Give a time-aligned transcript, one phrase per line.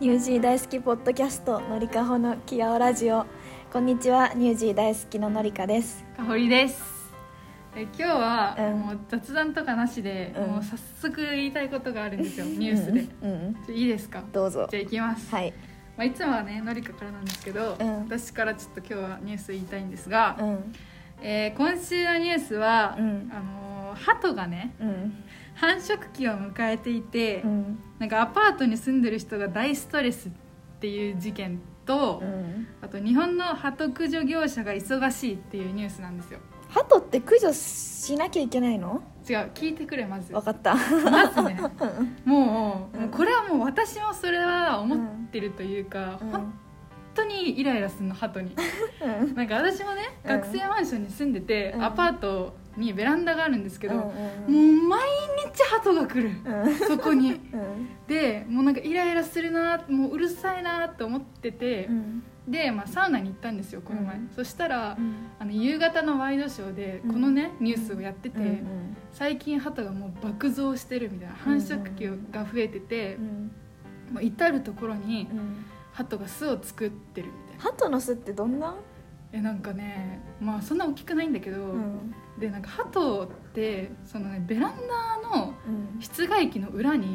[0.00, 3.26] ニュージー大好きポッドキャストのりかほのきやおラジオ。
[3.72, 6.04] こんにちはニュージー大好きののりかです。
[6.16, 6.82] かほりです。
[7.76, 8.80] え今日は、うん。
[8.80, 10.50] もう雑談とかなしで、うん。
[10.50, 13.54] もう早速言いたいことがあるんですよニュースで、うん、うん。
[13.64, 14.24] ちょいいですか？
[14.32, 14.66] どうぞ。
[14.68, 15.54] じゃあ行きます、はい。
[15.96, 17.98] まあ、いつもはねのりかからなんですけど、うん。
[18.00, 20.74] 私からちょっと今日はニュース言いたいんですが、うん。
[21.22, 23.30] えー今週のニュースは、うん。
[23.32, 25.22] あのー鳩がねうん
[25.54, 27.78] 繁殖期を迎えていて、うん。
[27.98, 30.32] なんかアパートに住んでる人が大ストレスっ
[30.80, 32.66] ていう事件と、うん。
[32.82, 36.40] あと日本の鳩駆除業者が忙しいっていうニュースなんですよ。
[36.68, 39.02] 鳩って駆除しなきゃいけないの？
[39.28, 40.74] 違う聞いてくれまずわかった。
[40.74, 41.56] まずね。
[42.26, 43.00] もう,、うん。
[43.02, 44.98] もうこれはもう私もそれは思っ
[45.30, 46.30] てるというか、うん。
[46.30, 46.52] 本
[47.14, 48.56] 当にイライラするの鳩に。
[49.22, 49.34] うん。
[49.34, 51.84] なんか私もね、うん学生マンションに住んでて、うん。
[51.84, 55.00] アパートにベランダがあるんですけど、うんもう毎
[55.52, 56.74] 日鳩が来る、うん。
[56.74, 57.32] そこに。
[57.52, 57.88] うん。
[58.06, 62.22] でもうなんかイライラするなもううるさいなと思ってて、うん。
[62.48, 64.28] で、まあ、サウナに行ったんですよこの前、うん。
[64.34, 65.14] そしたら、うん。
[65.38, 67.12] あの夕方のワイドショーでうん。
[67.12, 73.50] このね、ニュースをやってて、うん最近鳩がもう爆増してるみたいな繁殖期が増えててう、ん。
[74.12, 75.64] もう至る所にうん。
[75.92, 77.62] 鳩が巣を作ってるみたいな。
[77.62, 78.74] 鳩の巣ってどんな？
[79.36, 82.14] えなんかねまあそんな大きくないんだけど、うん。
[82.38, 86.00] でなんか鳩ってその、ね、ベランダのうん。
[86.00, 87.10] 室外機の裏に、う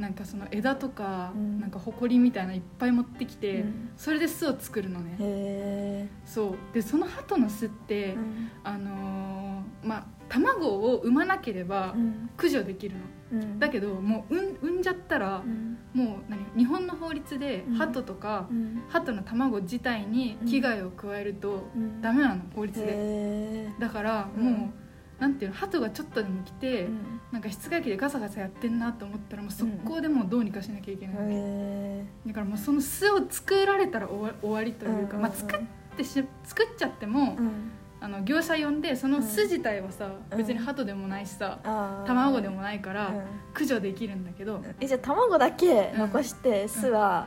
[0.00, 0.02] ん。
[0.02, 1.60] なんかその枝とか、うん。
[1.60, 3.90] なんかほこりみたいなのいっぱい持ってきて、うん。
[3.96, 6.74] それで巣を作るのね、へそう。
[6.74, 8.16] でその鳩の巣って、
[8.62, 12.30] あのーまあ卵を産まなければうん。
[12.36, 12.94] 駆除できる
[13.32, 13.58] の、うん。
[13.58, 17.74] だけどもう産んじゃったらう、んもう何日本の法律でうん。
[17.74, 18.82] 鳩とか、うん。
[18.88, 22.00] 鳩の卵自体に危害を加えるとうん。
[22.00, 22.86] ダメなの法律で。
[22.88, 24.44] へだからうん。
[24.44, 24.72] も
[25.18, 26.88] う、なんていうの鳩がちょっとでも来て、
[27.30, 35.22] なんか室外機でガサガサやってんなと思ったらもう速攻でもうどうにかしなきゃいけない、へだからもうその巣を作られたら終わ終わりというか、うん。
[35.22, 35.60] まあ、作っ
[35.96, 37.70] てし作っちゃっても、うん
[38.02, 40.38] あの業者呼んでその巣自体はさ、うん。
[40.38, 42.06] 別に鳩でもないしさ、あー。
[42.06, 43.22] 卵でもないから、うん。
[43.52, 47.26] 駆除できるんだけど、えじゃあ卵だけ残して巣は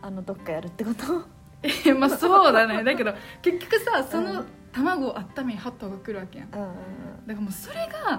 [0.00, 1.26] あのどっかやるってこと？
[1.86, 2.82] えまあそうだね。
[2.84, 6.50] だけど結局さそのうん卵を温めに鳩が来るわけやん。
[6.50, 6.72] だうんうん。
[6.72, 8.16] からもうそれが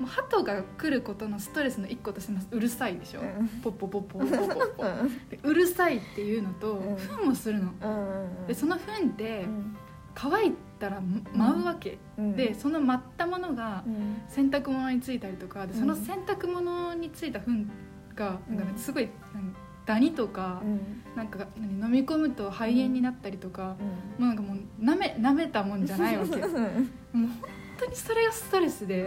[0.00, 3.48] もう鳩が来ることのストレスの一個としてますうるさいでしょ、うん。
[3.62, 9.76] ポッポポッポポッポポッポうんでうるさいっていうのと、うん糞もするのうんうんでその糞ってうん
[10.14, 11.00] 乾いたら
[11.34, 12.36] 舞うわけ、うん。
[12.36, 14.22] でその舞ったものがうん。
[14.28, 17.66] 洗濯物についたりとかでその洗濯物についた糞
[18.14, 19.54] がなんかすごい何
[19.86, 21.02] ダニとかうん。
[21.16, 23.76] なんか何飲み込むと肺炎になったりとか、
[24.18, 26.36] もうなんかもうなめなめたもんじゃないわけ。
[26.36, 27.40] もううん本
[27.78, 29.02] 当にそれがストレスで、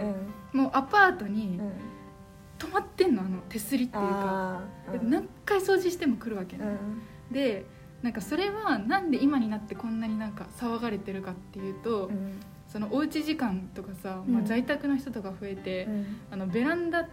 [0.52, 0.60] うん。
[0.62, 1.72] もうアパートにうん。
[2.58, 4.62] 止まってんのあの手すりっていうか、
[5.02, 7.34] 何回掃除しても来るわけね、うん。
[7.34, 7.66] で
[8.02, 12.40] なんかそれはなんで今になってこんなになんか騒がれてるかっていうと、うん。
[12.66, 14.34] そのおうち時間とかさ、うん。
[14.34, 16.06] まあ、在宅の人とか増えて、うん。
[16.30, 17.08] あのベランダ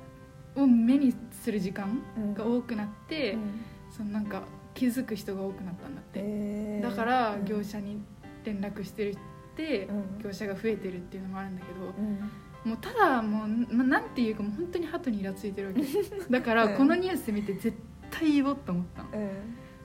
[0.55, 2.33] を目にする時間うん。
[2.33, 3.61] が多くなって、うん。
[3.91, 6.89] そのなんか気づく人が多くなったんだって、へー。
[6.89, 7.45] だからうん。
[7.45, 8.01] 業者に
[8.44, 9.17] 連絡してるっ
[9.55, 10.19] て、うん。
[10.23, 12.69] 業者が増えてるっていうのもあるんだけど、うん。
[12.69, 15.81] もうただもうななんていうかもう本当に鳩にイラついてるわけ。
[16.29, 16.77] だからうん。
[16.77, 17.77] このニュース見て絶
[18.11, 19.09] 対言おうと思ったの。
[19.13, 19.29] うん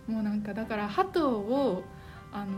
[0.09, 1.85] もうなんかだから鳩を、
[2.33, 2.49] あのー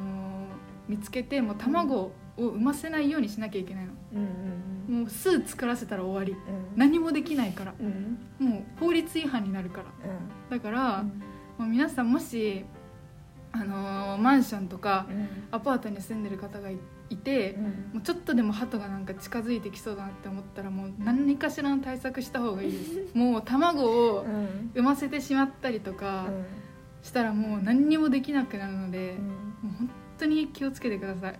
[0.89, 3.93] 見つけてもう卵を産ませないようにしなきゃいけないの。
[4.15, 4.23] うん
[4.89, 6.33] うんもう巣作らせたら終わり。
[6.33, 6.39] うん。
[6.77, 7.75] 何もできないから。
[7.79, 8.19] うん。
[8.45, 9.85] もう法律違反になるから。
[9.85, 9.89] う
[10.49, 10.59] ん。
[10.59, 11.11] だから、も
[11.61, 12.65] う皆さんもし、
[13.53, 15.29] あのーマンションとかうん。
[15.53, 16.79] アパートに住んでる方がい
[17.09, 17.65] いて、うん。
[17.65, 23.07] もうちょっとでも鳩がなんか近づいてきそうだなって思ったらもう何かしらの対策した方がいいです。
[23.17, 23.85] もう卵
[24.17, 24.71] をうん。
[24.75, 26.45] 産ませてしまったりとかうん
[27.03, 29.17] したらもう何にもできなくなるので、
[29.63, 31.39] もう本当に気をつけてください。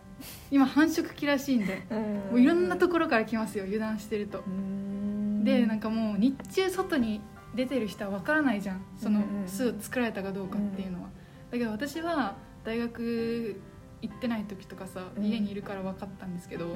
[0.51, 1.99] 今繁殖期らしいんでうん。
[1.99, 4.43] もういろんなところから来ますよ油断してると。
[4.47, 5.45] うん。
[5.45, 7.21] でなんかもう日中外に
[7.55, 9.49] 出てる人は分からないじゃんそのうんうん。
[9.49, 11.09] 巣を作られたかどうかっていうのは、
[11.51, 13.61] だけど私は大学
[14.03, 15.25] 行ってない時とかさ、うん。
[15.25, 16.73] 家にいるから分かったんですけど、うん。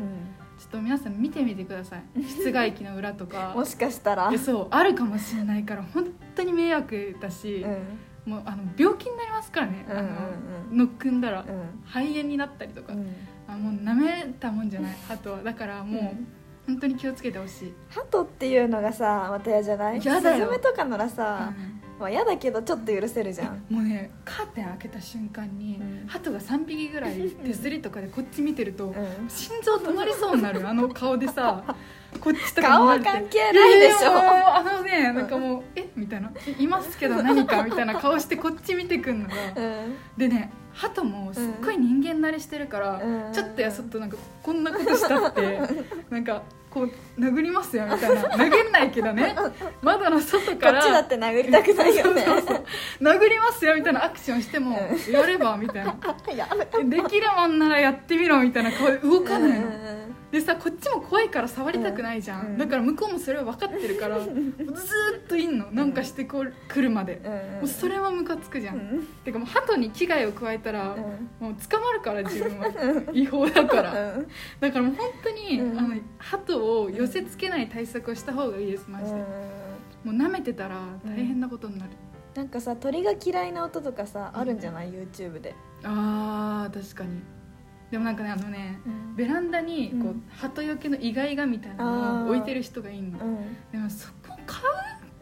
[0.59, 2.23] ちょっと皆さん見てみてください。
[2.23, 3.53] 室外機の裏とか。
[3.57, 4.31] もしかしたら。
[4.33, 7.79] えそうあるかもしれないから本当に迷惑だしう、ん
[8.26, 10.12] もうあの病気になりますからね、うんうんあのう
[10.75, 11.82] んノックんだら、うん。
[11.85, 13.15] 肺炎になったりとか、うん。
[13.47, 14.97] あもう舐めたもんじゃない。
[15.09, 16.26] あとはだからもう、うん。
[16.67, 20.47] 本当に気をつけてほしい、鳩っていうのがさまた嫌じゃない嫌だよ。
[20.47, 21.81] スズメとかならさ、うん。
[22.00, 23.65] まあ、嫌だけどちょっと許せるじゃん。
[23.69, 26.06] もうねカーテン開けた瞬間に、うん。
[26.09, 28.94] 鳩が3匹ぐらい手すりとかでこっち見てると、うん。
[29.29, 30.67] 心臓止まりそうになる。
[30.67, 31.62] あの顔でさ
[32.21, 34.11] こっちとか顔は関係ないでしょ。
[34.57, 35.89] あのねなんかもう「え？
[35.97, 39.35] みたいな「えいますけど何か」みたいな顔してこっち見てくんのが。
[39.57, 39.97] うん。
[40.17, 43.33] でね鳩もすっごい人間慣れしてるから、うん。
[43.33, 45.61] ちょっとやそっとなんかこんなことしたって。
[46.11, 46.43] なんか
[46.75, 48.23] こう殴りますよみたいな。
[48.37, 49.37] 殴んないけどね。
[49.81, 50.81] 窓の外こから。
[50.81, 52.26] っちだって殴りたくないよね。
[53.00, 54.76] 殴りますよみたいなアクションしても
[55.09, 55.94] うやればみたいな。
[56.85, 59.67] できるもんならやってみろみたいな顔で動かないの、
[60.32, 62.59] でさこっちも怖いから触りたくないじゃん、うん。
[62.59, 65.70] だから向こうもそれは分かってるからずーっといんの。
[65.70, 67.20] なんかしてこう来るまで、
[67.61, 69.06] もうそれもムカつくじゃん、うん。
[69.25, 71.47] てかもう鳩に危害を加えたら、うん。
[71.49, 72.67] もう捕まるから自分は。
[73.12, 74.27] 違法だから、うん。
[74.61, 75.79] だからもう本当に、うん。
[75.79, 78.89] あの鳩を寄せつけない対策をした方がいいです。
[78.89, 79.25] マジで、も
[80.07, 81.91] う舐めてたら大変なことになる、
[82.35, 85.55] なんかさ鳥が嫌いな音とかさあるんじゃない？YouTube で。
[85.83, 87.21] あー確かに。
[87.91, 88.81] でもなんかねあのね
[89.17, 90.25] ベランダにこう、うん。
[90.31, 93.19] 鳩よけのイガイガみたいなのを置いてる人がいんの。
[93.19, 93.57] うん。
[93.71, 94.61] でもそこ買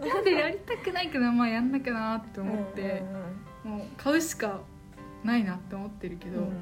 [0.00, 0.06] う？
[0.06, 3.02] やでやりたくないけどまあやんなきゃなって思って、
[3.64, 4.60] もう買うしか
[5.22, 6.44] ないなって思ってるけど、うん。
[6.46, 6.52] うん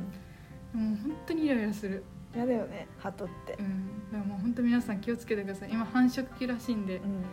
[0.72, 2.04] もう本当にイライラする
[2.38, 3.56] やだよね鳩って。
[3.58, 4.10] うん。
[4.12, 5.70] だからもう本当皆さん気をつけてください。
[5.72, 7.24] 今繁殖期らしいんでうん。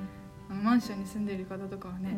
[0.49, 2.15] あのマンションに住んでいる方とかはね、うん。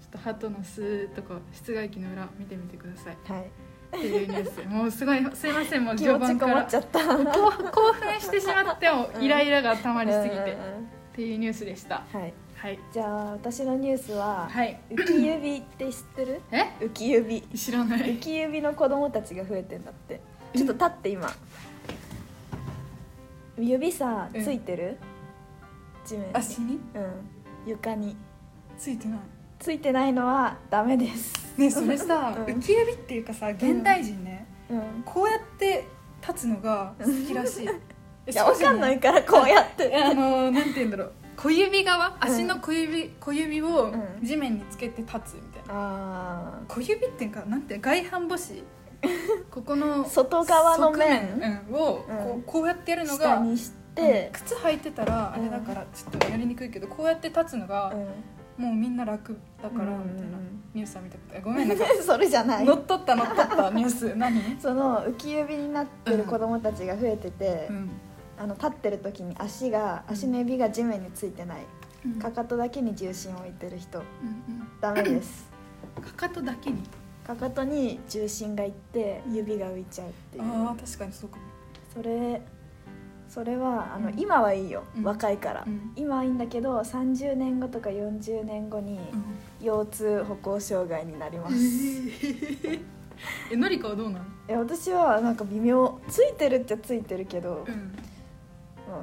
[0.00, 3.16] ちょっと鳩の巣とか室外機の裏見てみてください。
[3.32, 3.42] はい。
[3.42, 4.68] っていうニュース。
[4.68, 7.00] もうすごいすいませんもう気序盤から持ちっちゃった。
[7.00, 10.56] 興興奮してしまってもイライラがたまりすぎて。
[11.12, 12.04] っていうニュースでした。
[12.12, 12.32] はい。
[12.56, 12.78] はい。
[12.92, 14.80] じゃあ私のニュースははい。
[14.90, 16.40] 浮き指って知ってる？
[16.50, 16.72] え？
[16.80, 17.42] 浮き指。
[17.42, 18.00] 知らない。
[18.00, 20.20] 浮き指の子供たちが増えてんだって。
[20.54, 21.30] ちょっと立って今
[23.58, 24.98] 指さうんついてる？
[26.04, 26.34] 地面に。
[26.34, 26.80] 足に？
[26.94, 27.12] うん。
[27.66, 28.16] 床に。
[28.78, 29.18] ついてない。
[29.58, 31.32] ついてないのはダメです。
[31.56, 32.44] ねそれさ、 うん。
[32.44, 35.02] 浮き指っていうかさ現代人ね、うん。
[35.04, 35.86] こうやって
[36.26, 37.68] 立つのが好きらしい。
[38.30, 39.90] いやわかんないからこうやって。
[39.92, 41.12] えあのなんて言うんだろう。
[41.36, 42.16] 小指側？
[42.20, 44.02] 足の小指、小指をうん。
[44.22, 48.62] 地面につけて立つみたいな、あ小指っていうかなんて外反母趾？
[49.50, 52.40] ここの外側の面をこうん。
[52.40, 58.64] うこうやってやるーのが下にしうんて、靴履いてたらあれだからちょっとやりにくいけどこうやって立つのがうん。
[58.64, 60.38] もうみんな楽だからうんみたいな
[60.74, 62.64] ニュースは見たことごめんなんか それじゃない。
[62.64, 64.14] 乗っ取った乗っ取ったニュース。
[64.16, 64.60] 何？
[64.60, 67.90] その浮き指になってる子供たちが増えてて、うん。
[68.38, 71.58] あの立ってる時に足が足の指が地面についてない、
[72.04, 72.12] うん。
[72.18, 73.98] かかとだけに重心を置いてる人。
[73.98, 75.50] うんダメです。
[75.96, 76.82] う んかかとだけに？
[77.26, 80.44] かかとに重心がいって指が浮いちゃうっていう。
[80.44, 81.42] ああ確かにそうかも。
[81.94, 82.42] それ
[83.28, 84.20] それはあの、うん。
[84.20, 85.04] 今はいいよ、うん。
[85.04, 85.92] 若いから、うん。
[85.96, 88.98] 今はいいんだけど30年後とか40年後に
[89.60, 91.54] 腰痛歩行障害になります、
[93.50, 94.24] えのりかはどうなの？
[94.48, 95.98] え私はなんか微妙。
[96.08, 97.92] ついてるっちゃついてるけど、うん。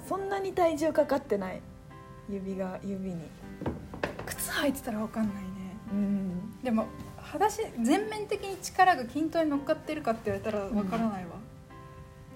[0.07, 1.62] そんなに体重かかってない。
[2.30, 3.16] 指が指に。
[4.25, 5.50] 靴履いてたら分かんないね。
[5.92, 6.62] うん。
[6.62, 6.86] でも
[7.31, 11.29] 裸足全面的に力が均等に乗っかってるかって言われたら分からないわ、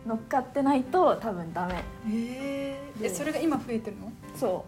[0.06, 1.84] 乗っかってないと多分ダメ。
[2.12, 4.12] えでえそれが今増えてるの？
[4.36, 4.66] そ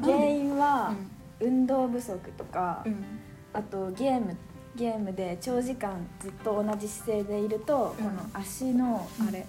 [0.00, 0.04] う。
[0.04, 0.94] 原因は
[1.40, 3.04] う運動不足とか、んうん。
[3.52, 4.36] あとゲーム
[4.76, 8.04] ゲームで長時間ずっと同じ姿勢でいると、うん。
[8.06, 9.44] この足のあれ、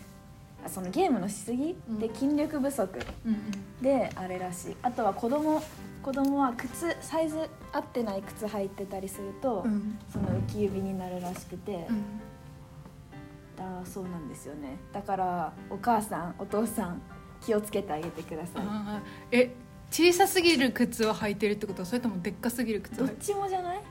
[0.66, 2.00] あそのゲームのしすぎ、うん。
[2.00, 3.81] で筋力不足うん。
[3.81, 4.78] であれらしい。
[4.81, 5.61] あとは子供
[6.06, 9.71] 子供は靴サイズ合ってない靴履いてたりすると、うん。
[9.71, 12.04] うんその浮き指になるらしくて、うん。
[13.56, 14.78] だそうなんですよね。
[14.94, 17.02] だからお母さんお父さん
[17.42, 18.64] 気をつけてあげてください。
[19.35, 19.56] え
[19.90, 21.83] 小さすぎる靴を履いてるってこと？
[21.85, 23.81] それともでっかすぎる靴どっちもじゃない？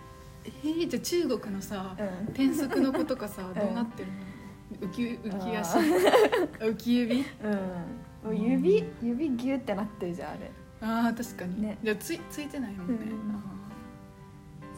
[0.45, 2.07] えー、じゃあ中国のさうん。
[2.29, 3.55] 転足の子とかさ ん。
[3.55, 4.09] どうなってる
[4.81, 4.89] の？
[4.89, 5.79] 浮き浮き足。
[5.79, 5.81] あ
[6.65, 7.25] 浮き指？
[7.43, 7.53] うん。
[7.53, 8.85] もう指？
[9.03, 10.51] 指ギュってなってるじゃんあれ
[10.87, 11.79] あー確かに、ね。
[11.83, 13.35] じゃあついついてないもんね、うん。
[13.35, 13.41] あ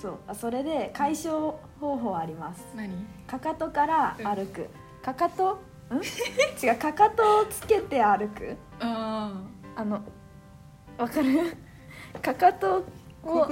[0.00, 0.18] そう。
[0.28, 2.64] あそれで解消方法あります。
[2.74, 2.90] ー何？
[3.26, 4.68] かかとから歩く、
[5.02, 5.54] かかと？
[5.54, 5.58] ん？
[6.64, 8.56] 違うかかとをつけて歩く。
[8.80, 9.32] あ
[9.74, 10.00] あの
[10.96, 11.56] わかる？
[12.22, 12.84] かかと
[13.24, 13.46] を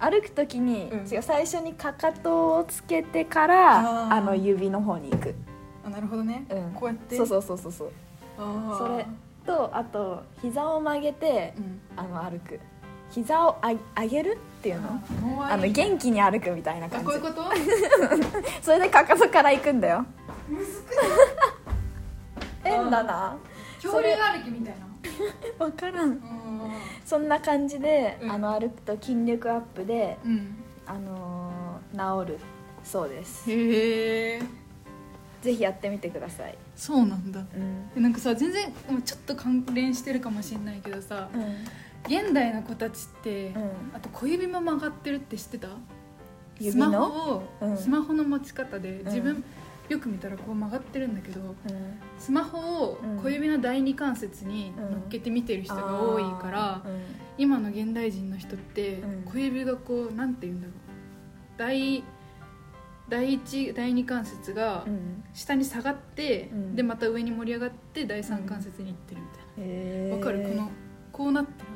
[0.00, 1.06] 歩く時に、うん。
[1.06, 5.34] 違う最初にかかとをつけてからあの指の方に行く、
[5.84, 7.16] あなるほどね、うん、こうやって。
[7.16, 7.92] そうそうそうそうそう。
[8.36, 9.06] それ
[9.50, 11.80] とあと膝を曲げてうん。
[11.96, 12.60] あの歩く。
[13.10, 15.00] 膝をあ上げるっていうの？
[15.44, 17.06] あの気元気に歩くみたいな感じ。
[17.06, 17.42] こういうこと？
[18.62, 20.06] それでかかとから行くんだよ。
[22.62, 23.36] 変だな。
[23.82, 24.86] 恐竜歩きみたいな？
[25.58, 26.12] 分からん。
[26.12, 26.20] う
[27.04, 28.30] そんな感じで、うん。
[28.32, 30.56] あの歩くと筋力アップで、ん。
[30.86, 32.38] あのー治る
[32.84, 33.50] そうです。
[33.50, 34.42] へえ
[35.42, 36.56] ぜひやってみてください。
[36.76, 37.40] そうなんだ。
[37.40, 37.88] うん。
[37.94, 41.28] でなんかさ全然まあちょっと関連してるかもしれないけどさ
[42.06, 43.62] 現代の子たちって、うん。
[43.94, 45.68] あと小指も曲がってるって知ってた？
[46.60, 47.76] スマホを、うん。
[47.76, 49.04] スマホの持ち方でん。
[49.06, 49.42] 自分、
[49.88, 51.56] よく見たらこう曲がってるんだけどうん。
[52.18, 53.18] スマホをうん。
[53.22, 56.82] 小指の第二関節に乗っけて見てる人が多いから、
[57.38, 59.22] 今の現代人の人ってうん。
[59.24, 60.76] 小指がこうなんて言うんだろう。
[61.56, 62.02] 第
[63.10, 65.22] 第一第二関節がうん。
[65.34, 66.76] 下に下がって、うん。
[66.76, 70.16] でまた上に盛り上がって第三関節に行ってるみたいな。
[70.16, 70.42] わ、かる？
[70.48, 70.70] この
[71.12, 71.66] こうなってる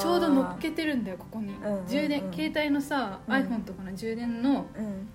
[0.00, 1.86] ちょうど乗っけてるんだよここに、うんうんうん。
[1.88, 3.34] 充電携帯のさ、うん。
[3.34, 5.08] iPhone とかの充電のうん。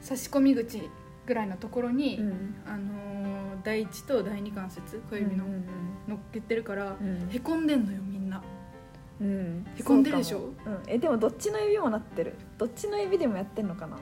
[0.00, 0.88] 差し込み口
[1.26, 2.54] ぐらいのところに、うん。
[2.66, 3.04] あのー
[3.64, 5.64] 第一と第二関節小指のうん
[6.06, 7.28] 乗っけてるから、うん。
[7.30, 8.42] へこんでんのよみんな。
[9.20, 9.66] うん。
[9.74, 10.52] へこんでるでしょ？
[10.64, 10.82] そううん。
[10.86, 12.34] えでもどっちの指もなってる。
[12.58, 13.96] どっちの指でもやってんのかな？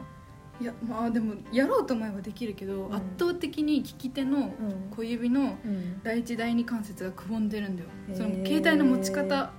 [0.62, 2.94] いやまあでもやろうと思えばできるけど、うん。
[2.94, 4.52] 圧倒的に利き手のうん。
[4.94, 6.00] 小指のうん。
[6.02, 7.88] 第一第二関節がくぼんでるんだよ。
[8.08, 8.16] へー。
[8.16, 9.50] その携帯の持ち方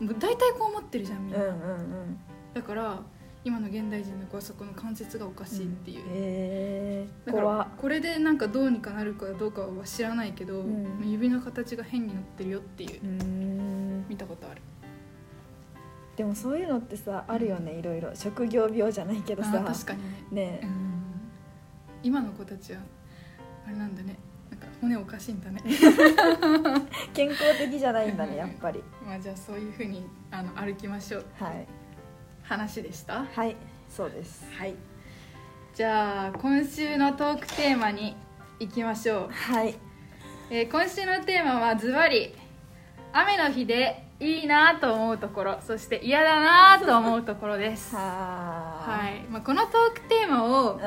[0.00, 2.20] 大体こう持ってるじゃんみんな、うんうんうん。
[2.54, 3.00] だから
[3.44, 8.38] 今の現代人の子はそこの関節がおかしいっていう、へえだからこれでなん。
[8.38, 12.22] かどうにかなるかどうかは知らないけど、うん指の形が変になっ。
[12.36, 13.00] てるよっていう
[14.08, 14.62] 見たことある
[16.16, 18.14] でもそういうのってさあるよねいろいろ。
[18.14, 20.00] 職業病じゃないけどあさー確かに
[20.30, 20.44] ね。
[20.46, 20.60] ね。
[20.62, 21.02] うん。
[22.02, 22.80] 今の子たちは
[23.66, 24.16] あれなんだね。
[24.50, 25.62] なんか骨おかしいんだね。
[27.14, 28.82] 健康的じゃないんだね やっぱり。
[29.06, 31.24] まあじゃあそういうふうにあの歩きましょう。
[31.38, 31.66] はい。
[32.42, 33.24] 話でした？
[33.24, 33.56] はい
[33.88, 34.44] そうです。
[34.58, 34.74] はい。
[35.74, 38.14] じゃあ今週のトークテーマに
[38.60, 39.74] 行きましょう、はい。
[40.50, 42.34] えー今週のテーマはズバリ
[43.14, 47.96] 雨の日でいいなと思うところそして嫌だなと思うところです。
[47.96, 49.26] ははい。
[49.28, 50.78] まあ、このトークテーマを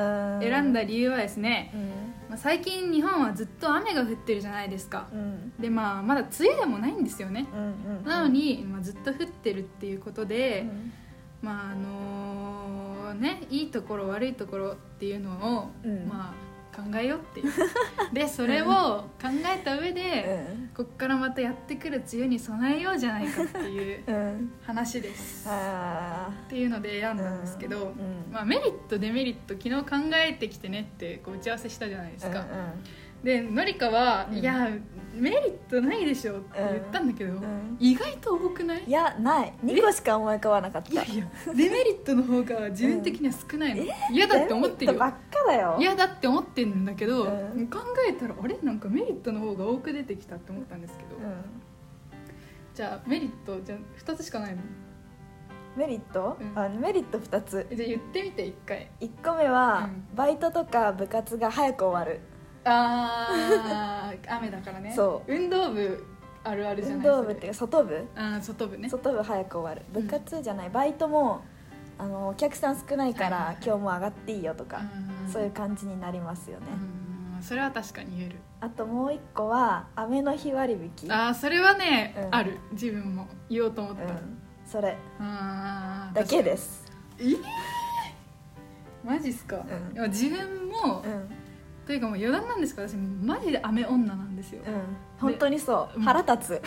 [0.41, 1.81] い選んだ理由はですね、うん。
[2.29, 5.07] まあ、最近日本はずっと雨が降ってるじゃないですか。
[5.11, 5.53] うん。
[5.59, 7.47] でまあまだ梅雨でもないんですよね。
[7.53, 10.93] うんうんなのに、まあ、ずっと降ってるっていうことで、うん。
[11.41, 16.07] まああのねいいところ悪いところっていうのを、うん。
[16.07, 16.44] まあ
[16.75, 17.53] 考えようっていう。
[18.11, 18.65] でそれを
[19.21, 24.15] 考えた上で、こっからまたやってくる梅雨に備えようじゃないかっていううん。
[24.15, 25.47] うん話です。
[25.47, 27.83] っあていうので選んだんですけど、うん。
[27.85, 27.93] うん。
[28.31, 32.45] まあ、メリットデメリット昨日考えてきてねってこう打ち合わせしたじゃないですか、うん
[33.23, 34.37] でのりかは、うん。
[34.37, 34.69] いや
[35.13, 37.43] メリットないでしょって言ったんだけど、うん。
[37.43, 38.83] うん意外と多くない？
[38.85, 39.53] いやない。
[39.63, 40.91] 2個しか思い浮かばなかった。
[40.91, 44.99] いやいやデメリットの方が自分的には少ないの、嫌だって思ってるよ。
[44.99, 45.17] デメリットばっか
[45.47, 45.77] だよ。
[45.79, 47.27] 嫌だって思ってるんだけど、う
[47.59, 47.67] ん。
[47.67, 48.57] 考えたらあれ？
[48.61, 51.33] なんかメリットの方が多く出てきたって思ったんですけど、うん。
[52.73, 53.77] じゃあメリットじゃあ
[54.11, 54.61] 2つしかないの？
[55.75, 56.57] メリット、うん。
[56.57, 57.67] あメリット2つ。
[57.69, 58.89] えじゃあ言ってみて1回。
[59.01, 60.15] 1個目は、うん。
[60.15, 62.21] バイトとか部活が早く終わる
[62.65, 64.93] あー雨だからね。
[64.95, 65.33] そう。
[65.33, 66.05] 運動部
[66.43, 68.07] あるあるじゃ運ない動部っていうか外部？
[68.15, 68.89] あー外部ね。
[68.89, 69.85] 外部早く終わる。
[69.93, 70.05] うん。
[70.05, 71.43] 部活じゃない、バイトも
[71.97, 73.65] あのお客さん少ないから、はいはいはい。
[73.65, 74.81] 今日も上がっていいよとか、
[75.25, 76.75] うんそういう感じになりますよね、う
[77.39, 78.37] んそれは確かに言える。
[78.61, 81.11] あともう1個は雨の日割引。
[81.11, 82.35] ああそれはね、うん。
[82.35, 82.59] ある。
[82.71, 83.27] 自分も。
[83.49, 84.97] 言おうと思った、うん、それ。
[85.19, 86.91] あーだけです。
[87.19, 87.37] えー？
[89.03, 89.95] マジっすか、うん。
[89.95, 91.29] いや自分も、うんうん
[91.85, 94.61] というかもう余談なんですけど私マジで雨女なんですよ、
[95.19, 95.97] 本当にそう。
[95.97, 96.03] うん。
[96.03, 96.61] 腹立つ、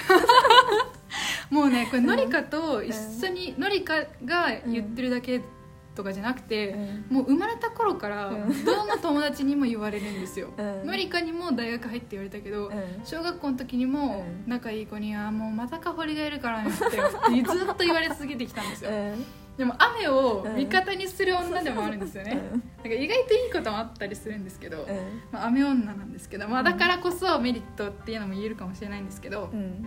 [1.50, 3.94] もうねこれのりかと一緒に、のりか
[4.24, 5.40] が言ってるだけ
[5.96, 6.70] とかじゃなくて、
[7.10, 7.16] うん。
[7.16, 8.64] もう生まれた頃からうん。
[8.64, 10.86] どの友達にも言われるんですよ、うん。
[10.86, 12.72] のりかにも大学入って言われたけど、うん。
[13.04, 14.48] 小学校の時にもうん。
[14.48, 19.24] 仲いい子にはもうまたか堀がいるからねってずっと言われ続けてきたんですよ、うん
[19.58, 22.50] でも雨を味方にする女でもあるんですよね、うん。
[22.50, 25.22] なんか意外といいこともあったりするんですけど、うん。
[25.32, 29.84] まあ、雨女なんですけど、まあ、だからこそメリットっていうのも言えるかもしれないんですけど、うん。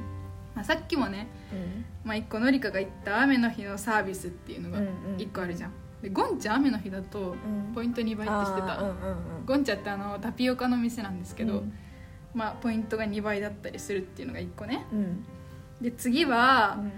[0.54, 1.86] まあ、さっきもね、うん。
[2.04, 5.22] まあ、一個のりかが言った雨の日のサービスっていうのがうんうん。
[5.22, 5.72] 一個あるじゃん。
[6.02, 7.74] でゴンチャ雨の日だとうん。
[7.74, 11.74] ポイント2倍って知ってた、あーうんうんゴンチャってあのタピオカの店なんですけど、うん。
[12.34, 14.86] まあ、ポイントが2倍だったりするっていうのが1個ね。
[14.92, 15.26] うん。
[15.80, 16.92] で次はう、ん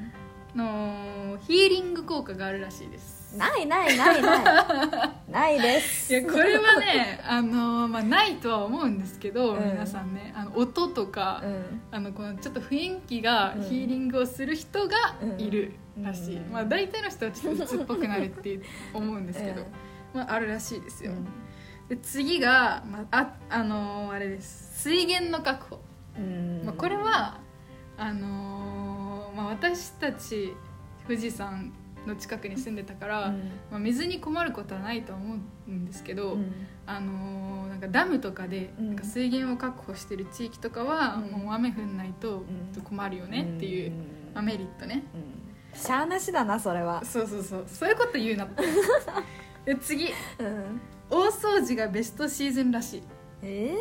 [0.56, 3.24] のヒーリング効果があるらしいです。
[3.38, 4.44] ないないないない。
[5.32, 6.14] ないです。
[6.14, 9.72] いやこれはねあの、まあ、ないとは思うんですけど、うん。
[9.72, 10.34] 皆さんね。
[10.36, 11.82] あの音とか、うん。
[11.92, 13.64] あのこのちょっと雰囲気がうん。
[13.64, 14.96] ヒーリングをする人が
[15.38, 16.52] いるらしい、うん。
[16.52, 18.60] まあ、大体の人はちょっと鬱っぽくなるって
[18.94, 19.68] 思うんですけど、うん。
[20.14, 21.26] まあ、あるらしいですよ、うん。
[21.90, 24.84] で次が、まあああのーあれです。
[24.84, 25.80] 水源の確保、
[26.18, 26.62] うん。
[26.66, 27.40] まあ、これは
[27.98, 28.63] あのー
[29.36, 30.54] まあ、私たち
[31.08, 31.72] 富士山
[32.06, 33.36] の近くに住んでたから、うん。
[33.72, 35.36] まあ、水に困ることはないと思
[35.68, 36.52] うんですけど、うん。
[36.86, 38.88] あのーなんかダムとかでうん。
[38.90, 41.32] なんか水源を確保してる地域とかは、うん。
[41.46, 42.44] もう雨降んないと
[42.84, 43.94] 困るよねっていう、ん
[44.34, 45.04] まあ、メリットね。
[45.74, 45.80] うん。
[45.80, 47.04] しゃあなしだなそれは。
[47.06, 47.64] そうそうそう。
[47.68, 48.46] そういうこと言うな。
[48.46, 48.50] っ
[49.66, 50.06] てで次。
[50.40, 50.82] うん。
[51.10, 53.04] 大掃除がベストシーズンらしい。
[53.44, 53.76] え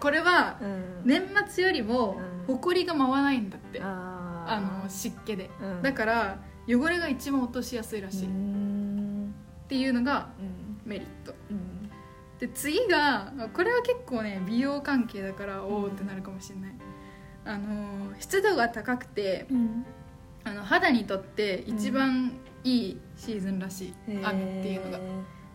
[0.00, 0.58] これは
[1.04, 2.54] 年末よりもうん。
[2.54, 4.27] ほこりが舞わないんだって、ああ
[4.60, 5.82] の湿気で、うん。
[5.82, 6.38] だから
[6.68, 9.34] 汚れが一番落としやすいらしい、うっん
[9.68, 10.88] ていうのがうん。
[10.90, 11.34] メリット。
[11.50, 11.90] うん。
[12.38, 16.72] で次がこれは結構ね美容関係だからおおってなるかもしれない。
[17.44, 19.84] あの湿度が高くてうん。
[20.44, 22.32] あの肌にとって一番
[22.64, 24.98] いいシーズンらしい、雨っていうのが。
[24.98, 25.00] へ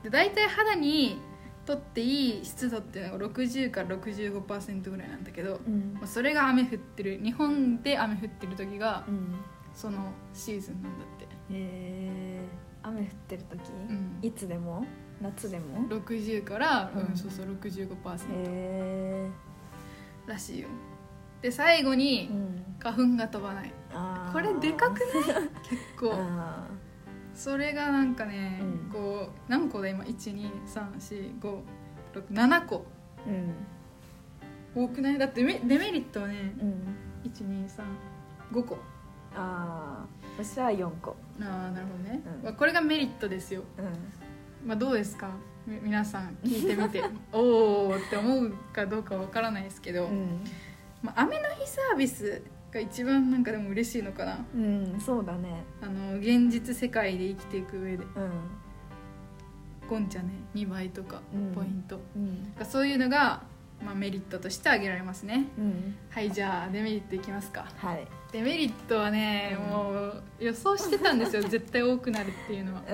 [0.04, 1.20] で大体肌に
[1.65, 5.93] とっていい湿度っていうのが60から65%ぐらいなんだけど、ーうん。
[5.96, 9.36] まあそれが雨降ってる日本で雨降ってる時がうん。
[9.74, 11.25] そのシーズンなんだって。
[11.25, 12.39] へえ
[12.84, 13.60] 雨降ってる時？
[13.89, 14.17] うん。
[14.22, 14.86] いつでも？
[15.22, 17.15] 夏でも？60から、うんうん。
[17.15, 17.96] そうそう65%
[18.29, 19.29] へ
[20.27, 20.67] らしいよ。
[21.41, 22.63] で最後えにうん。
[22.79, 23.74] 花粉が飛ばない。
[24.34, 25.50] これでかくない？
[25.70, 26.12] 結構。
[26.13, 26.67] あ
[27.34, 28.90] それがなんかね、うん。
[28.92, 33.54] こう何個だ今？1234567個ーうん
[34.75, 35.18] 多くない？
[35.18, 36.96] だってメデメリットはねうん。
[37.32, 38.78] 1235個。
[39.36, 41.16] ああ私は4個。
[41.42, 42.44] ああなるほどね、うん。
[42.44, 43.63] まあこれがメリットですよ。
[43.78, 43.86] うん。
[44.68, 45.30] まあどうですか？
[45.66, 47.02] み皆さん聞いてみて。
[47.32, 50.44] おおって思うかどうかわからないですけど、うん。
[51.02, 52.42] まあ、雨の日サービス
[52.74, 54.46] が一番なんかでも嬉しいのかな。
[54.56, 55.63] うんそうだね。
[55.82, 58.03] あの現実世界で生きていく上で。
[58.03, 58.32] うん。
[59.89, 61.51] ゴンちゃんね2倍とかうん。
[61.53, 62.65] ポイント、うん。
[62.65, 63.44] そういうのが、
[63.86, 65.46] まあ、メリットとして挙げられますね。
[65.58, 65.96] うん。
[66.10, 67.68] はいじゃあデメリットいきますか。
[67.77, 68.08] はい。
[68.32, 69.70] デメリットはね、うん。
[69.70, 71.44] もう予想してたんですよ。
[71.48, 72.82] 絶対多くなるっていうのは。
[72.82, 72.86] う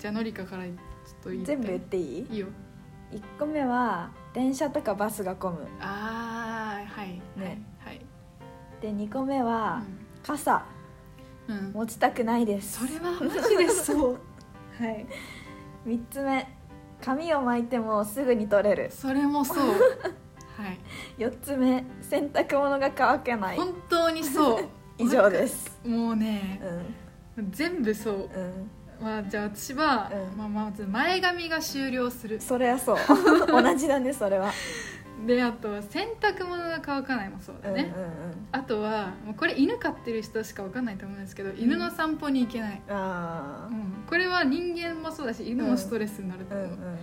[0.00, 0.74] じゃあのりかからちょっ
[1.22, 1.58] と言ってん。
[1.58, 2.46] 全部言っていいいいよ
[3.12, 6.27] 1個目は電車とかバスが混むああ
[8.80, 9.82] で2個目は
[10.22, 10.64] 傘
[11.48, 12.86] うん、うん、持ちたくないです。
[12.86, 14.20] それはマジでそう。
[14.78, 15.06] はい。
[15.86, 16.46] 3つ目。
[17.00, 18.90] 髪を巻いてもすぐに取れる。
[18.90, 19.56] それもそう。
[19.58, 19.74] は
[20.68, 20.78] い。
[21.16, 21.84] 4つ目。
[22.02, 23.56] 洗濯物が乾かない。
[23.56, 24.64] 本当にそう。
[24.98, 25.78] 以上です。
[25.84, 26.60] もうね
[27.36, 27.50] うん。
[27.50, 28.14] 全部そう。
[28.14, 28.70] うん。
[29.00, 30.36] まあじゃあ私は、うん。
[30.36, 32.40] まあ、まず前髪が終了する。
[32.40, 32.96] それはそう。
[33.46, 34.52] 同じだねそれは
[35.26, 38.12] であとは洗濯物が乾かないもそうだね、うんうんうん。
[38.52, 44.04] あとはもうこれ犬飼ってる人しか分かんないと思うんですけど、犬の散歩に行けない、あうん。
[44.08, 46.96] これは人間もそうだし犬もストレスになると思う、あうんうん。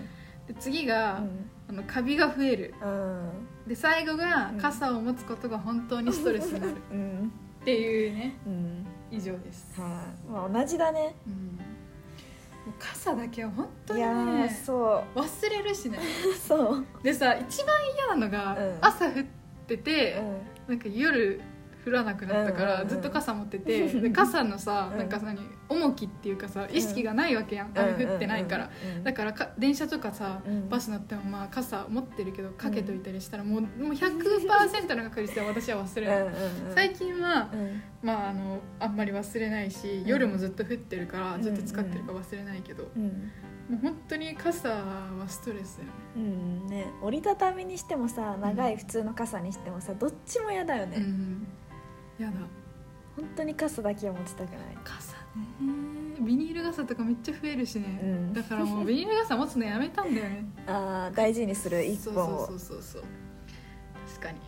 [0.47, 1.49] で次が、うん。
[1.67, 2.73] あのカビが増える。
[2.81, 3.29] うん。
[3.67, 7.31] で最後がうん傘を持つことが本当にストレスになるっうん
[7.63, 11.59] ていうねうん以上です、はいまあ同じだねうん、
[12.79, 15.99] 傘だけは本当にねそ忘れるしね。
[16.31, 16.85] う そう。
[17.03, 18.77] でさ一番嫌なのが、うん。
[18.81, 19.23] 朝降っ
[19.67, 20.21] てて、
[20.67, 21.41] うなんか夜
[21.85, 24.97] 降らなくなったから、ずっと傘持っててで傘のさ、うん。
[24.97, 30.69] なんか何重きっていうかさ意識がないわけやん、雨降ってないから、うんだからか電車とかさ、うん。
[30.69, 36.33] バス乗ってもまあ傘持ってるけどかけといたりしたらもうもう100%の確率で私は忘れない、
[36.73, 37.81] 最近は、うん。
[38.01, 43.31] まあ、あのあんまり忘れないし夜もずっと降ってるから、うんずっと使ってるから忘れないけど、うん。
[43.69, 45.93] もう本当に傘はストレスだよね。
[46.17, 46.67] うん。
[46.67, 51.47] ね折りたたみにしてもさ長い普通の傘にしてもさどっちも嫌だよね、うん
[52.19, 52.33] やだ。
[53.15, 54.59] 本当に傘だけは持ちたくない。
[54.83, 55.21] 傘ね。
[56.19, 58.33] ビニール傘とかめっちゃ増えるしね、うん。
[58.33, 60.45] だからもう ビニール傘持つのやめたんだよね。
[60.67, 62.45] あー大事にする一本を。
[62.47, 63.03] そうそうそうそう
[64.07, 64.39] 確かに。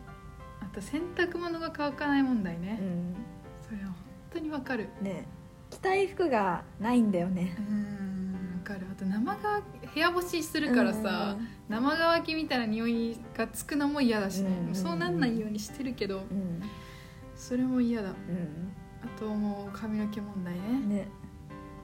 [0.61, 3.15] あと洗濯物が乾かない問題ね、うん。
[3.63, 3.95] それは本
[4.33, 4.89] 当にわかる。
[5.01, 5.25] ね。
[5.69, 7.55] 着たい服がないんだよね。
[7.59, 8.87] うんわかる。
[8.91, 11.37] あと生乾き部屋干しするからさ、
[11.69, 14.75] 生乾きみたいな匂いがつくのも嫌だしね、うん。
[14.75, 16.25] そうなんないようにしてるけど。
[16.29, 16.61] うん
[17.37, 18.09] それも嫌だ。
[18.09, 18.13] う
[19.03, 20.59] あともう髪の毛問題ね。
[20.59, 21.07] んね。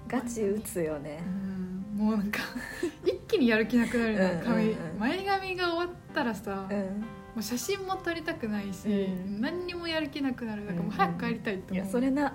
[0.07, 1.23] ガチ打つよね。
[1.25, 1.97] うん。
[1.97, 2.39] もうなんか
[3.05, 4.25] 一気にやる気なくなるな。
[4.25, 4.45] うんうんうん。
[4.45, 7.39] 髪前髪が終わったらさ、もうん。
[7.39, 9.41] う写真も撮りたくないし、うん。
[9.41, 10.65] 何にもやる気なくなる。
[10.65, 12.33] だからもう早く帰りたいってい思う、やそれな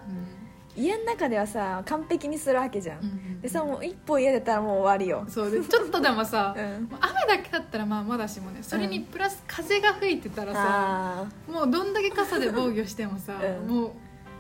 [0.78, 13.68] 家の中ではさ完璧にするわけじゃん、うんうんでさもう一歩家出たらもう終わりよ、そうでちょっとでもさ うん、雨だけだったらまあまだしもねそれにプラス風が吹いてたらさ、あもうどんだけ傘で防御してもさ、うん。
[13.72, 13.90] もう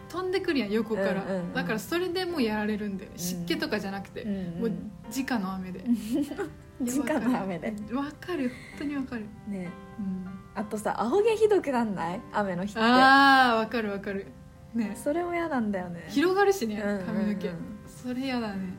[0.08, 1.54] 飛んでくるやん横から、うんうんうん。
[1.54, 3.18] だからそれでもうやられるんだよね、ん。
[3.18, 4.72] 湿気とかじゃなくて、ーうんもう
[5.16, 5.84] 直の雨で。
[6.80, 7.72] 直の雨で。
[7.92, 8.48] わかる。
[8.48, 9.70] 本当にわかる、ね。
[9.98, 12.20] うん、あとさアホ毛ひどくなんない？
[12.32, 12.80] 雨の日って。
[12.82, 14.26] あーわかるわかる
[14.74, 14.96] ね。
[14.96, 16.04] それも嫌なんだよね。
[16.08, 17.06] 広がるしねうんうんうん。
[17.06, 17.48] 髪の毛、
[17.86, 18.74] そそれやだね。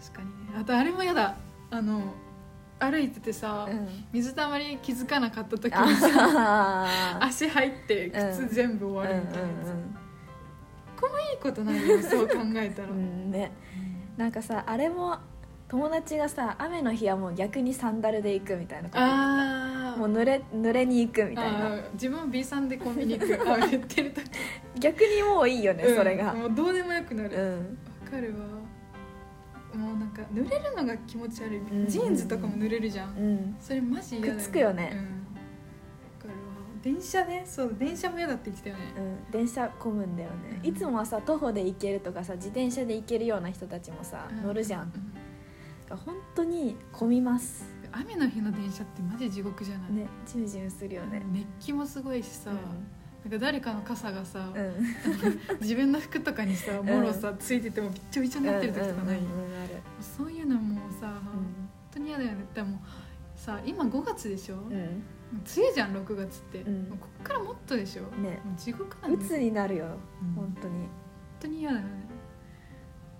[0.00, 0.60] 確かにね。
[0.60, 1.36] あとあれもやだ。
[1.70, 2.14] あの
[2.80, 3.88] 歩いててさ、うん。
[4.12, 6.86] 水たまり気づかなかった時にさ
[7.20, 9.98] 足入って靴全部終わるみたいなさ、うん
[11.30, 13.52] いいことないよそう考えたら、うんうんうんね。
[14.16, 15.18] なんかさあれも
[15.68, 21.76] 友達がさ雨の日はもう逆にサンダルで行くみたいなことあたもう濡れ濡れに行くみたいな。
[21.94, 24.30] 自分も B さんでコンビニ行く 雨降ってる時。
[24.78, 26.32] 逆にもういいよね、それが。
[26.32, 27.36] うんもうどうでもよくなる。
[27.36, 27.78] わ、うん。
[28.08, 28.46] かるわ。
[29.74, 31.86] もうなんか濡れるのが気持ち悪い、ん。
[31.86, 33.56] ジーンズとかも濡れるじゃん、うん。
[33.60, 34.90] それマジ嫌だよ、ね、くっつくよね。
[34.92, 36.36] うん、わかるわ。
[36.82, 37.42] 電車ね。
[37.44, 38.82] そう電車も嫌だって言ってたよね。
[38.96, 40.68] うん、電車混むんだよね、うん。
[40.68, 44.92] いつもはさ徒歩で行けるとかさ自転車で行けるような人たちもさ、う乗るじゃん。
[45.94, 51.22] う本当に混みます雨の日の電車ってマジ地獄じゃない、ねジュージするよね。
[51.32, 54.80] 熱気もすごいしさ、なんか誰かの傘がさ、うん、うん
[55.60, 59.18] 自分の服とかにさもろさついててもびっちょびちょになってる時とかない、
[60.00, 61.44] そういうのもさ、本
[61.92, 62.44] 当に嫌だよね。
[62.54, 62.80] でも
[63.36, 64.90] さ今5月でしょ、もううん、梅
[65.56, 66.70] 雨じゃん6月って、こ
[67.20, 68.40] っからもっとでしょ、ね。
[68.44, 69.26] もう地獄なうんん、だよ。
[69.26, 69.86] 鬱になるよ
[70.22, 70.34] うん。
[70.34, 70.74] 本当に。
[70.74, 70.88] 本
[71.40, 71.90] 当に嫌だよね。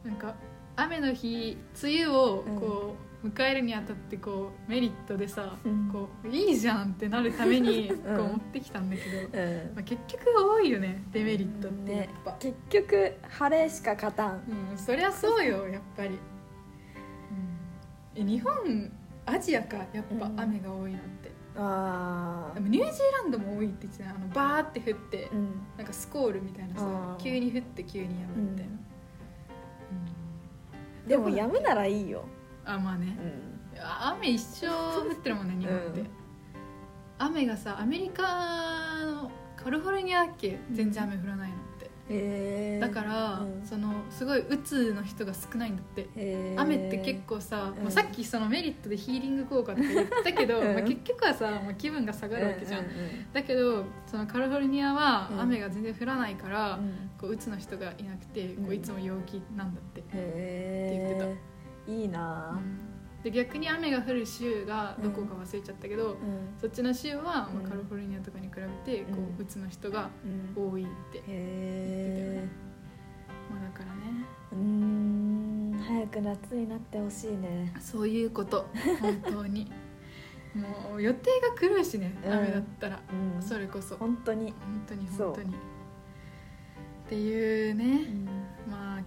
[0.04, 0.34] なんか
[0.76, 5.90] 雨の日梅雨をこう、迎えるにあたってこうメリットでさ、うん。
[5.92, 8.16] こういいじゃんってなるために こううん。
[8.16, 9.74] 持ってきたんだけど、うん。
[9.74, 14.42] まあ、結局多いよねデメリットってやっねぱ、結局晴れしか勝たん。
[14.70, 16.16] うん、そりゃそうよやっぱり、うん、
[18.14, 18.92] え日本
[19.26, 20.40] アジアかやっぱうん。
[20.40, 25.48] 雨が多いのって、あでもニュージーランドも多いって言ってたねあのバーって降って、ーうん。
[25.76, 28.72] なんかスコールみたいなさ急に降って急にやむみたいな、
[31.02, 31.08] うん。
[31.08, 32.24] でもやむならいいよ、
[32.74, 33.16] あまあね。
[34.00, 36.06] 雨一生降ってるもんね日本って、うん。
[37.18, 38.22] 雨がさアメリカ
[39.04, 40.58] のカリフォルニアだっけ？
[40.72, 43.66] 全然雨降らないのって、へえだから、うん。
[43.66, 46.08] そのすごいうつの人が少ないんだって。
[46.16, 46.60] へー。
[46.60, 47.82] 雨って結構さ、うん。
[47.84, 50.74] まあさっきそのメリットでヒーリング効果とか言ったけど、うん。
[50.74, 52.84] まあ、結局はさ、まあ、気分が下がるわけじゃん、
[53.32, 55.40] だけどそのカリフォルニアはうん。
[55.40, 57.10] 雨が全然降らないから、うん。
[57.20, 58.74] こううつの人がいなくてこううん。
[58.74, 61.38] いつも陽気なんだって、へえ
[61.88, 62.60] いいな。
[63.22, 66.18] で逆に雨が降る州がどこか忘れちゃったけど、うん。
[66.60, 67.66] そっちの州は、まうん。
[67.66, 69.44] あ、カリフォルニアとかに比べてこう、うん。
[69.44, 70.10] うつの人が
[70.56, 70.70] うん。
[70.70, 72.48] 多いって、へえ
[73.50, 74.24] まあ、だからね。
[74.52, 75.78] うーん。
[75.84, 77.74] 早く夏になってほしいね。
[77.80, 78.66] そういうこと。
[79.00, 79.70] 本当に。
[80.54, 82.32] もう予定が狂うしねうん。
[82.32, 83.00] 雨だったら、
[83.34, 83.42] うん。
[83.42, 83.96] それこそ。
[83.96, 85.54] 本当に、本当に本当に。
[85.54, 88.06] っていううね、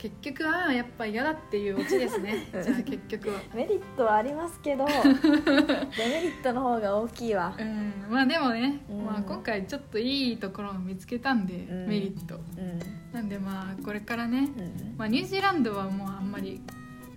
[0.02, 2.48] 結局はやっぱ嫌だっていうオチですね。
[2.52, 3.40] う んじゃあ結局は。
[3.54, 7.56] メリットはありますけど デメリットの方が大きいわ。
[7.60, 7.94] うん。
[8.10, 9.06] まあでもね、うん。
[9.06, 11.88] まあ、今回ちょっといいところを見つけたんで、うん。
[11.88, 12.40] メリット。
[12.58, 12.80] うん。
[13.14, 14.96] なんでまあこれからね、うん。
[14.98, 16.60] まあ、ニュージーランドはもうあんまり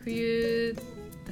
[0.00, 0.76] 冬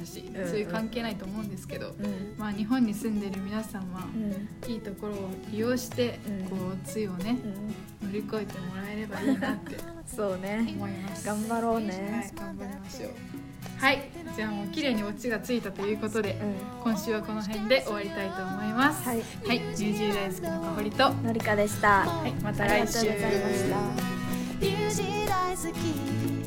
[0.03, 2.35] だしうんそういう関係ないと思うんですけど、うん。
[2.37, 4.71] まあ、日本に住んでる皆さんはうん。
[4.71, 6.45] いいところを利用して、うん。
[6.45, 6.59] こう
[6.95, 7.39] 梅雨をね
[8.01, 8.07] うん。
[8.07, 10.73] 乗り越えてもらえればいいなって そうね。
[10.75, 11.25] 思います。
[11.25, 13.11] 頑張ろうはいね、頑張りましょう。
[13.77, 16.91] はいじゃあもう綺麗にオチがついたということでうん。
[16.91, 19.07] 今週はこの辺で終わりたいと思います。
[19.07, 19.17] はい。
[19.47, 22.03] はい、ニュージー大好きのかほりとはのりかでした。
[22.27, 23.77] いまたありが来週とうございました。
[24.59, 25.79] ミュージック大好
[26.39, 26.42] き